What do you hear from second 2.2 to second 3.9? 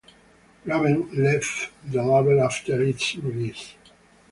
after its release.